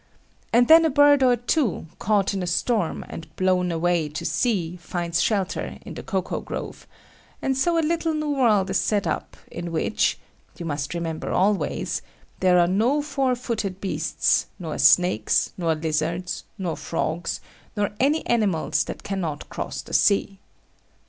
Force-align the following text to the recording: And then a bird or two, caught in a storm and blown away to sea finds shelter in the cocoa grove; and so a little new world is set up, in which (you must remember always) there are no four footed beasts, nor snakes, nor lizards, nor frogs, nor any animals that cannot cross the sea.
And 0.51 0.67
then 0.67 0.83
a 0.83 0.89
bird 0.89 1.21
or 1.21 1.35
two, 1.35 1.85
caught 1.99 2.33
in 2.33 2.41
a 2.41 2.47
storm 2.47 3.05
and 3.07 3.27
blown 3.35 3.71
away 3.71 4.09
to 4.09 4.25
sea 4.25 4.75
finds 4.77 5.21
shelter 5.21 5.77
in 5.85 5.93
the 5.93 6.01
cocoa 6.01 6.39
grove; 6.41 6.87
and 7.39 7.55
so 7.55 7.77
a 7.77 7.85
little 7.85 8.15
new 8.15 8.31
world 8.31 8.71
is 8.71 8.79
set 8.79 9.05
up, 9.05 9.37
in 9.51 9.71
which 9.71 10.17
(you 10.57 10.65
must 10.65 10.95
remember 10.95 11.31
always) 11.31 12.01
there 12.39 12.57
are 12.57 12.65
no 12.65 13.03
four 13.03 13.35
footed 13.35 13.79
beasts, 13.79 14.47
nor 14.57 14.79
snakes, 14.79 15.51
nor 15.55 15.75
lizards, 15.75 16.45
nor 16.57 16.75
frogs, 16.75 17.39
nor 17.77 17.91
any 17.99 18.25
animals 18.25 18.83
that 18.85 19.03
cannot 19.03 19.49
cross 19.49 19.83
the 19.83 19.93
sea. 19.93 20.39